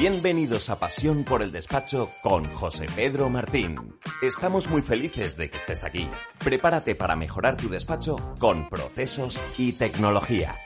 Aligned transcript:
Bienvenidos 0.00 0.70
a 0.70 0.78
Pasión 0.78 1.24
por 1.24 1.42
el 1.42 1.52
Despacho 1.52 2.10
con 2.22 2.54
José 2.54 2.86
Pedro 2.96 3.28
Martín. 3.28 3.76
Estamos 4.22 4.70
muy 4.70 4.80
felices 4.80 5.36
de 5.36 5.50
que 5.50 5.58
estés 5.58 5.84
aquí. 5.84 6.08
Prepárate 6.42 6.94
para 6.94 7.16
mejorar 7.16 7.58
tu 7.58 7.68
despacho 7.68 8.16
con 8.38 8.70
procesos 8.70 9.42
y 9.58 9.72
tecnología. 9.72 10.56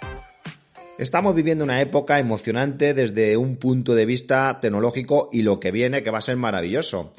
Estamos 0.99 1.35
viviendo 1.35 1.65
una 1.65 1.81
época 1.81 2.21
emocionante 2.21 2.95
desde 2.95 3.37
un 3.37 3.57
punto 3.57 3.97
de 3.97 4.07
vista 4.07 4.61
tecnológico 4.61 5.31
y 5.33 5.43
lo 5.43 5.59
que 5.59 5.73
viene 5.73 6.05
que 6.05 6.13
va 6.13 6.19
a 6.19 6.23
ser 6.23 6.37
maravilloso. 6.37 7.13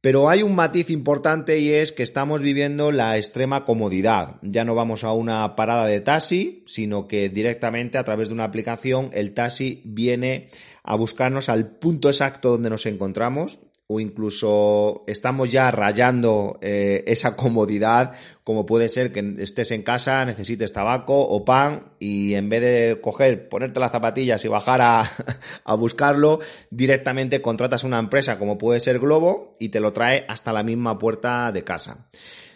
Pero 0.00 0.28
hay 0.28 0.42
un 0.42 0.54
matiz 0.54 0.90
importante 0.90 1.58
y 1.58 1.72
es 1.72 1.90
que 1.90 2.02
estamos 2.02 2.42
viviendo 2.42 2.92
la 2.92 3.16
extrema 3.16 3.64
comodidad. 3.64 4.36
Ya 4.42 4.64
no 4.64 4.74
vamos 4.74 5.02
a 5.04 5.12
una 5.12 5.56
parada 5.56 5.86
de 5.86 6.00
taxi, 6.00 6.62
sino 6.66 7.08
que 7.08 7.28
directamente 7.28 7.98
a 7.98 8.04
través 8.04 8.28
de 8.28 8.34
una 8.34 8.44
aplicación 8.44 9.10
el 9.12 9.34
taxi 9.34 9.82
viene 9.84 10.48
a 10.84 10.94
buscarnos 10.94 11.48
al 11.48 11.78
punto 11.78 12.08
exacto 12.08 12.50
donde 12.50 12.70
nos 12.70 12.86
encontramos 12.86 13.58
o 13.88 14.00
incluso 14.00 15.04
estamos 15.06 15.50
ya 15.50 15.70
rayando 15.70 16.58
eh, 16.60 17.04
esa 17.06 17.36
comodidad, 17.36 18.12
como 18.42 18.66
puede 18.66 18.88
ser 18.88 19.12
que 19.12 19.36
estés 19.38 19.70
en 19.70 19.82
casa, 19.82 20.24
necesites 20.24 20.72
tabaco 20.72 21.20
o 21.20 21.44
pan 21.44 21.92
y 22.00 22.34
en 22.34 22.48
vez 22.48 22.62
de 22.62 23.00
coger, 23.00 23.48
ponerte 23.48 23.78
las 23.78 23.92
zapatillas 23.92 24.44
y 24.44 24.48
bajar 24.48 24.80
a, 24.82 25.10
a 25.64 25.74
buscarlo, 25.76 26.40
directamente 26.70 27.40
contratas 27.40 27.84
una 27.84 28.00
empresa 28.00 28.38
como 28.38 28.58
puede 28.58 28.80
ser 28.80 28.98
Globo 28.98 29.52
y 29.60 29.68
te 29.68 29.80
lo 29.80 29.92
trae 29.92 30.24
hasta 30.26 30.52
la 30.52 30.64
misma 30.64 30.98
puerta 30.98 31.52
de 31.52 31.62
casa. 31.62 32.08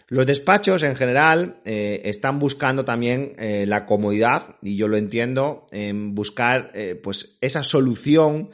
Los 0.09 0.27
despachos 0.27 0.83
en 0.83 0.97
general 0.97 1.61
eh, 1.65 2.03
están 2.07 2.41
buscando 2.41 2.85
también 2.85 3.35
eh, 3.39 3.65
la 3.69 3.87
comodidad, 3.87 4.57
y 4.61 4.77
yo 4.77 4.89
lo 4.89 4.97
entiendo, 4.97 5.67
en 5.71 6.17
buscar 6.17 6.73
pues 7.01 7.37
esa 7.41 7.63
solución 7.63 8.51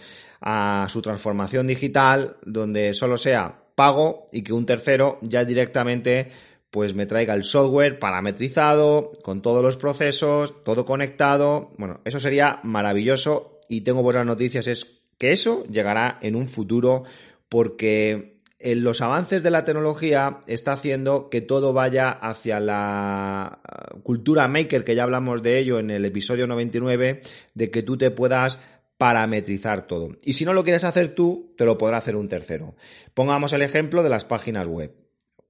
a 0.49 0.87
su 0.89 1.03
transformación 1.03 1.67
digital 1.67 2.37
donde 2.47 2.95
solo 2.95 3.17
sea 3.17 3.65
pago 3.75 4.29
y 4.31 4.43
que 4.43 4.53
un 4.53 4.65
tercero 4.65 5.19
ya 5.21 5.45
directamente 5.45 6.29
pues 6.71 6.95
me 6.95 7.07
traiga 7.07 7.35
el 7.35 7.43
software 7.43 7.99
parametrizado, 7.99 9.11
con 9.23 9.43
todos 9.43 9.61
los 9.65 9.77
procesos, 9.77 10.63
todo 10.63 10.85
conectado. 10.85 11.73
Bueno, 11.79 12.01
eso 12.05 12.21
sería 12.21 12.61
maravilloso 12.63 13.59
y 13.69 13.81
tengo 13.81 14.05
buenas 14.05 14.25
noticias, 14.25 14.69
es 14.69 15.01
que 15.19 15.33
eso 15.33 15.65
llegará 15.65 16.19
en 16.23 16.37
un 16.37 16.47
futuro 16.47 17.03
porque 17.49 18.37
los 18.61 19.01
avances 19.01 19.43
de 19.43 19.51
la 19.51 19.65
tecnología 19.65 20.39
está 20.47 20.73
haciendo 20.73 21.29
que 21.29 21.41
todo 21.41 21.73
vaya 21.73 22.11
hacia 22.11 22.61
la 22.61 23.59
uh, 23.97 24.01
cultura 24.01 24.49
maker, 24.49 24.85
que 24.85 24.95
ya 24.95 25.03
hablamos 25.03 25.43
de 25.43 25.59
ello 25.59 25.79
en 25.79 25.91
el 25.91 26.05
episodio 26.05 26.47
99, 26.47 27.21
de 27.55 27.71
que 27.71 27.83
tú 27.83 27.97
te 27.99 28.11
puedas 28.11 28.59
parametrizar 28.99 29.87
todo. 29.87 30.17
Y 30.23 30.35
si 30.35 30.45
no 30.45 30.53
lo 30.53 30.65
quieres 30.65 30.85
hacer 30.85 31.15
tú, 31.15 31.55
te 31.57 31.65
lo 31.65 31.79
podrá 31.79 31.99
hacer 31.99 32.17
un 32.17 32.29
tercero. 32.29 32.75
Pongamos 33.15 33.53
el 33.53 33.63
ejemplo 33.63 34.03
de 34.03 34.11
las 34.11 34.25
páginas 34.25 34.67
web. 34.67 34.95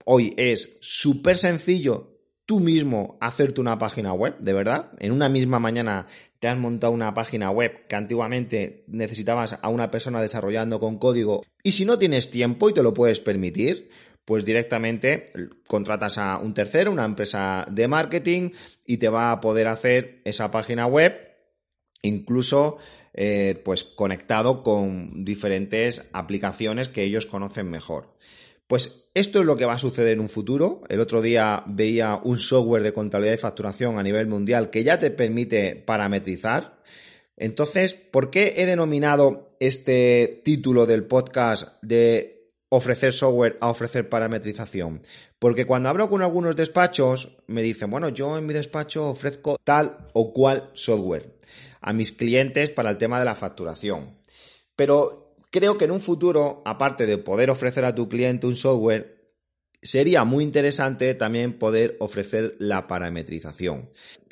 Hoy 0.05 0.35
es 0.37 0.79
súper 0.81 1.39
sencillo 1.39 2.17
tú 2.47 2.61
mismo 2.61 3.19
hacerte 3.21 3.61
una 3.61 3.79
página 3.79 4.13
web, 4.13 4.39
de 4.39 4.53
verdad. 4.53 4.93
En 5.01 5.13
una 5.13 5.29
misma 5.29 5.59
mañana 5.59 6.07
te 6.39 6.49
has 6.49 6.57
montado 6.57 6.93
una 6.93 7.13
página 7.13 7.51
web 7.51 7.87
que 7.89 7.97
antiguamente 7.97 8.85
necesitabas 8.87 9.59
a 9.61 9.69
una 9.69 9.91
persona 9.91 10.23
desarrollando 10.23 10.79
con 10.79 10.99
código. 10.99 11.43
Y 11.63 11.73
si 11.73 11.85
no 11.85 11.99
tienes 11.99 12.31
tiempo 12.31 12.71
y 12.71 12.75
te 12.75 12.85
lo 12.85 12.95
puedes 12.95 13.19
permitir, 13.19 13.91
pues 14.25 14.45
directamente 14.45 15.27
contratas 15.67 16.19
a 16.19 16.39
un 16.39 16.55
tercero, 16.55 16.93
una 16.93 17.05
empresa 17.05 17.67
de 17.71 17.89
marketing, 17.89 18.51
y 18.85 18.99
te 18.99 19.09
va 19.09 19.33
a 19.33 19.41
poder 19.41 19.67
hacer 19.67 20.21
esa 20.25 20.51
página 20.51 20.87
web, 20.87 21.36
incluso 22.03 22.79
eh, 23.19 23.61
pues 23.65 23.83
conectado 23.83 24.63
con 24.63 25.25
diferentes 25.25 26.05
aplicaciones 26.13 26.89
que 26.89 27.03
ellos 27.03 27.25
conocen 27.25 27.71
mejor. 27.71 28.15
Pues 28.67 29.09
esto 29.15 29.41
es 29.41 29.47
lo 29.47 29.57
que 29.57 29.65
va 29.65 29.75
a 29.75 29.79
suceder 29.79 30.13
en 30.13 30.21
un 30.21 30.29
futuro. 30.29 30.83
El 30.89 31.01
otro 31.01 31.23
día 31.23 31.63
veía 31.67 32.21
un 32.23 32.39
software 32.39 32.83
de 32.83 32.93
contabilidad 32.93 33.37
y 33.37 33.39
facturación 33.39 33.99
a 33.99 34.03
nivel 34.03 34.27
mundial 34.27 34.69
que 34.69 34.85
ya 34.85 34.99
te 34.99 35.11
permite 35.11 35.77
parametrizar. 35.77 36.83
Entonces, 37.39 37.95
¿por 37.95 38.31
qué 38.31 38.55
he 38.57 38.67
denominado 38.67 39.57
este 39.61 40.43
título 40.45 40.85
del 40.85 41.05
podcast 41.05 41.83
de 41.83 42.51
ofrecer 42.69 43.15
software 43.15 43.57
a 43.61 43.71
ofrecer 43.71 44.11
parametrización? 44.11 45.01
Porque 45.39 45.65
cuando 45.65 45.89
hablo 45.89 46.11
con 46.11 46.23
algunos 46.23 46.57
despachos, 46.57 47.39
me 47.47 47.63
dicen, 47.63 47.91
bueno, 47.91 48.11
yo 48.11 48.37
en 48.37 48.45
mi 48.45 48.53
despacho 48.53 49.09
ofrezco 49.09 49.57
tal 49.65 50.09
o 50.13 50.33
cual 50.33 50.71
software 50.75 51.37
a 51.87 51.93
mis 51.93 52.11
clientes 52.11 52.71
para 52.71 52.91
el 52.91 52.99
tema 52.99 53.21
de 53.21 53.25
la 53.25 53.37
facturación. 53.37 54.19
Pero 54.75 55.37
creo 55.53 55.79
que 55.79 55.85
en 55.85 55.93
un 55.93 56.01
futuro, 56.01 56.63
aparte 56.67 57.07
de 57.07 57.17
poder 57.17 57.49
ofrecer 57.49 57.85
a 57.85 57.95
tu 57.95 58.09
cliente 58.09 58.49
un 58.49 58.57
software, 58.57 59.33
sería 59.81 60.25
muy 60.25 60.43
interesante 60.43 61.15
también 61.15 61.61
poder 61.61 61.97
ofrecer 62.01 62.57
la 62.59 62.89
parametrización. 62.89 63.91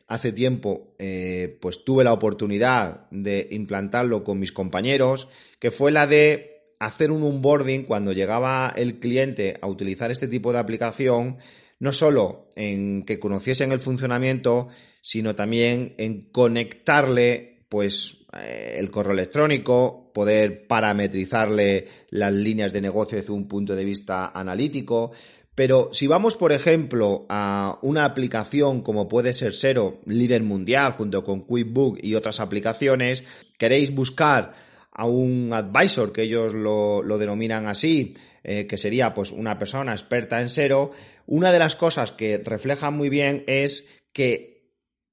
Hace 0.08 0.32
tiempo, 0.32 0.96
eh, 0.98 1.56
pues 1.60 1.84
tuve 1.84 2.02
la 2.02 2.12
oportunidad 2.12 3.08
de 3.12 3.46
implantarlo 3.52 4.24
con 4.24 4.40
mis 4.40 4.52
compañeros, 4.52 5.28
que 5.60 5.70
fue 5.70 5.92
la 5.92 6.08
de 6.08 6.74
hacer 6.80 7.12
un 7.12 7.22
onboarding 7.22 7.84
cuando 7.84 8.12
llegaba 8.12 8.74
el 8.74 8.98
cliente 8.98 9.58
a 9.62 9.68
utilizar 9.68 10.10
este 10.10 10.26
tipo 10.26 10.52
de 10.52 10.58
aplicación, 10.58 11.38
no 11.78 11.92
solo 11.92 12.48
en 12.56 13.04
que 13.04 13.20
conociesen 13.20 13.70
el 13.70 13.78
funcionamiento, 13.78 14.68
sino 15.04 15.34
también 15.34 15.94
en 15.98 16.30
conectarle 16.30 17.66
pues 17.68 18.24
eh, 18.32 18.76
el 18.78 18.90
correo 18.90 19.12
electrónico, 19.12 20.10
poder 20.14 20.66
parametrizarle 20.66 21.88
las 22.08 22.32
líneas 22.32 22.72
de 22.72 22.80
negocio 22.80 23.18
desde 23.18 23.34
un 23.34 23.46
punto 23.46 23.76
de 23.76 23.84
vista 23.84 24.28
analítico. 24.34 25.12
Pero 25.54 25.90
si 25.92 26.06
vamos, 26.06 26.36
por 26.36 26.52
ejemplo, 26.52 27.26
a 27.28 27.78
una 27.82 28.06
aplicación 28.06 28.80
como 28.80 29.06
puede 29.06 29.34
ser 29.34 29.54
Sero, 29.54 30.00
líder 30.06 30.42
mundial, 30.42 30.92
junto 30.92 31.22
con 31.22 31.42
QuickBook 31.42 31.98
y 32.02 32.14
otras 32.14 32.40
aplicaciones, 32.40 33.24
queréis 33.58 33.94
buscar 33.94 34.54
a 34.90 35.04
un 35.04 35.50
advisor, 35.52 36.12
que 36.12 36.22
ellos 36.22 36.54
lo, 36.54 37.02
denominan 37.18 37.66
así, 37.66 38.14
eh, 38.42 38.66
que 38.66 38.78
sería 38.78 39.12
pues 39.12 39.32
una 39.32 39.58
persona 39.58 39.92
experta 39.92 40.40
en 40.40 40.48
Sero, 40.48 40.92
una 41.26 41.52
de 41.52 41.58
las 41.58 41.76
cosas 41.76 42.10
que 42.10 42.38
refleja 42.38 42.90
muy 42.90 43.10
bien 43.10 43.44
es 43.46 43.84
que 44.14 44.53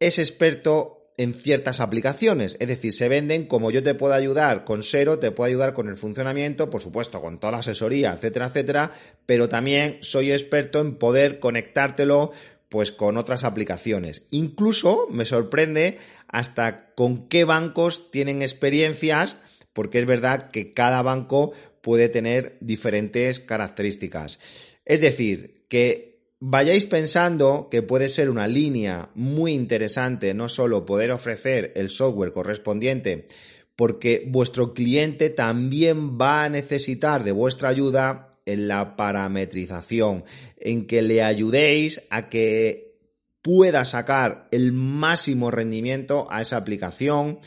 es 0.02 0.20
experto 0.20 1.14
en 1.16 1.36
ciertas 1.36 1.80
aplicaciones. 1.80 2.58
Es 2.60 2.68
decir, 2.68 2.92
se 2.92 3.08
venden 3.08 3.46
como 3.46 3.70
yo 3.70 3.84
te 3.84 3.94
puedo 3.94 4.16
ayudar 4.16 4.66
con 4.66 4.82
Sero, 4.82 5.20
te 5.20 5.32
puedo 5.32 5.48
ayudar 5.48 5.74
con 5.74 5.88
el 5.88 5.96
funcionamiento, 5.96 6.70
por 6.72 6.82
supuesto, 6.82 7.22
con 7.22 7.40
toda 7.40 7.52
la 7.52 7.58
asesoría, 7.60 8.14
etcétera, 8.14 8.48
etcétera, 8.48 8.92
pero 9.28 9.48
también 9.48 10.00
soy 10.02 10.32
experto 10.32 10.82
en 10.82 10.96
poder 10.96 11.40
conectártelo 11.40 12.32
pues 12.68 12.92
con 12.92 13.18
otras 13.18 13.44
aplicaciones. 13.44 14.26
Incluso 14.32 15.08
me 15.12 15.26
sorprende 15.26 16.00
hasta 16.28 16.94
con 16.96 17.28
qué 17.28 17.44
bancos 17.44 18.10
tienen 18.10 18.42
experiencias, 18.42 19.38
porque 19.74 20.00
es 20.00 20.06
verdad 20.08 20.50
que 20.50 20.74
cada 20.74 21.04
banco 21.04 21.52
puede 21.82 22.10
tener 22.10 22.58
diferentes 22.60 23.40
características. 23.40 24.40
Es 24.86 25.00
decir, 25.02 25.66
que 25.68 26.11
vayáis 26.42 26.88
pensando 26.88 27.70
que 27.70 27.84
puede 27.84 28.10
ser 28.10 28.30
una 28.30 28.48
línea 28.48 29.10
muy 29.14 29.54
interesante 29.54 30.34
no 30.34 30.50
solo 30.50 30.86
poder 30.86 31.12
ofrecer 31.12 31.72
el 31.76 31.90
software 31.90 32.34
correspondiente, 32.34 33.28
porque 33.76 34.26
vuestro 34.28 34.74
cliente 34.74 35.30
también 35.30 36.18
va 36.20 36.44
a 36.44 36.50
necesitar 36.50 37.24
de 37.24 37.32
vuestra 37.32 37.70
ayuda 37.70 38.32
en 38.46 38.68
la 38.68 38.96
parametrización, 38.96 40.26
en 40.58 40.88
que 40.88 41.04
le 41.04 41.22
ayudéis 41.22 42.02
a 42.10 42.28
que 42.28 42.98
pueda 43.44 43.86
sacar 43.86 44.48
el 44.52 44.72
máximo 44.72 45.52
rendimiento 45.52 46.28
a 46.32 46.42
esa 46.42 46.58
aplicación, 46.58 47.40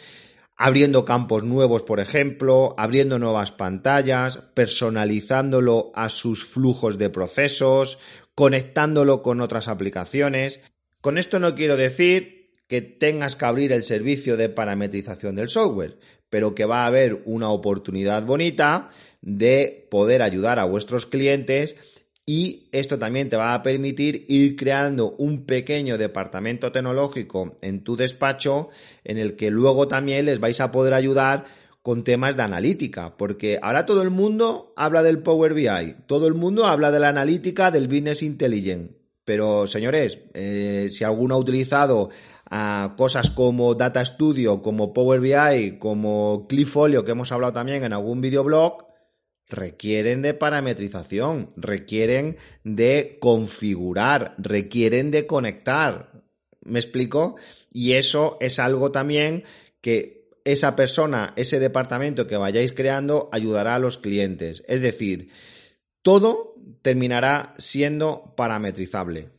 abriendo 0.56 1.04
campos 1.04 1.42
nuevos, 1.42 1.82
por 1.82 1.98
ejemplo, 1.98 2.76
abriendo 2.78 3.18
nuevas 3.18 3.50
pantallas, 3.50 4.38
personalizándolo 4.54 5.90
a 5.96 6.08
sus 6.08 6.44
flujos 6.44 6.96
de 6.96 7.10
procesos, 7.10 7.98
conectándolo 8.34 9.22
con 9.22 9.40
otras 9.40 9.68
aplicaciones. 9.68 10.60
Con 11.00 11.18
esto 11.18 11.38
no 11.38 11.54
quiero 11.54 11.76
decir 11.76 12.52
que 12.66 12.82
tengas 12.82 13.36
que 13.36 13.44
abrir 13.44 13.72
el 13.72 13.84
servicio 13.84 14.36
de 14.36 14.48
parametrización 14.48 15.36
del 15.36 15.48
software, 15.48 15.98
pero 16.30 16.54
que 16.54 16.64
va 16.64 16.84
a 16.84 16.86
haber 16.86 17.22
una 17.26 17.50
oportunidad 17.50 18.24
bonita 18.24 18.90
de 19.20 19.86
poder 19.90 20.22
ayudar 20.22 20.58
a 20.58 20.64
vuestros 20.64 21.06
clientes 21.06 21.76
y 22.26 22.68
esto 22.72 22.98
también 22.98 23.28
te 23.28 23.36
va 23.36 23.54
a 23.54 23.62
permitir 23.62 24.24
ir 24.28 24.56
creando 24.56 25.14
un 25.18 25.44
pequeño 25.44 25.98
departamento 25.98 26.72
tecnológico 26.72 27.56
en 27.60 27.84
tu 27.84 27.96
despacho 27.96 28.70
en 29.04 29.18
el 29.18 29.36
que 29.36 29.50
luego 29.50 29.88
también 29.88 30.24
les 30.24 30.40
vais 30.40 30.58
a 30.60 30.72
poder 30.72 30.94
ayudar 30.94 31.44
con 31.84 32.02
temas 32.02 32.38
de 32.38 32.42
analítica, 32.42 33.14
porque 33.18 33.58
ahora 33.60 33.84
todo 33.84 34.00
el 34.00 34.08
mundo 34.08 34.72
habla 34.74 35.02
del 35.02 35.18
Power 35.18 35.52
BI, 35.52 35.96
todo 36.06 36.26
el 36.26 36.32
mundo 36.32 36.64
habla 36.64 36.90
de 36.90 36.98
la 36.98 37.10
analítica 37.10 37.70
del 37.70 37.88
Business 37.88 38.22
Intelligence, 38.22 38.94
pero 39.22 39.66
señores, 39.66 40.18
eh, 40.32 40.86
si 40.88 41.04
alguno 41.04 41.34
ha 41.34 41.38
utilizado 41.38 42.08
a 42.48 42.94
cosas 42.96 43.28
como 43.28 43.74
Data 43.74 44.02
Studio, 44.02 44.62
como 44.62 44.94
Power 44.94 45.20
BI, 45.20 45.78
como 45.78 46.46
Clipfolio, 46.48 47.04
que 47.04 47.10
hemos 47.10 47.32
hablado 47.32 47.52
también 47.52 47.84
en 47.84 47.92
algún 47.92 48.22
videoblog, 48.22 48.86
requieren 49.50 50.22
de 50.22 50.32
parametrización, 50.32 51.50
requieren 51.54 52.38
de 52.62 53.18
configurar, 53.20 54.34
requieren 54.38 55.10
de 55.10 55.26
conectar. 55.26 56.22
¿Me 56.62 56.78
explico? 56.78 57.36
Y 57.70 57.92
eso 57.92 58.38
es 58.40 58.58
algo 58.58 58.90
también 58.90 59.44
que 59.82 60.23
esa 60.44 60.76
persona, 60.76 61.32
ese 61.36 61.58
departamento 61.58 62.26
que 62.26 62.36
vayáis 62.36 62.72
creando 62.72 63.28
ayudará 63.32 63.74
a 63.74 63.78
los 63.78 63.98
clientes. 63.98 64.62
Es 64.68 64.82
decir, 64.82 65.30
todo 66.02 66.54
terminará 66.82 67.54
siendo 67.56 68.34
parametrizable. 68.36 69.30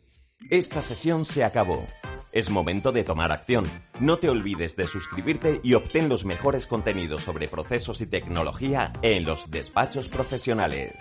Esta 0.49 0.81
sesión 0.81 1.25
se 1.25 1.43
acabó. 1.43 1.87
Es 2.31 2.49
momento 2.49 2.91
de 2.91 3.03
tomar 3.03 3.31
acción. 3.31 3.65
No 3.99 4.19
te 4.19 4.29
olvides 4.29 4.75
de 4.75 4.87
suscribirte 4.87 5.61
y 5.63 5.73
obtén 5.73 6.09
los 6.09 6.25
mejores 6.25 6.67
contenidos 6.67 7.23
sobre 7.23 7.47
procesos 7.47 8.01
y 8.01 8.07
tecnología 8.07 8.91
en 9.01 9.23
los 9.23 9.49
despachos 9.49 10.09
profesionales. 10.09 10.93